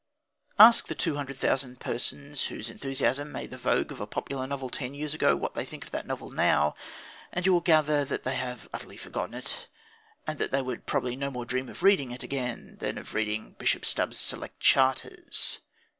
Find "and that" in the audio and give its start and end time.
10.25-10.49